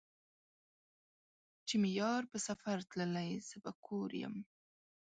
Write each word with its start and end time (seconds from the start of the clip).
چې 1.67 1.75
مې 1.81 1.89
يار 2.01 2.23
په 2.31 2.37
سفر 2.47 2.77
تللے 2.89 3.27
زۀ 3.47 3.57
به 3.63 3.71
کور 3.85 4.09
يم 4.21 4.35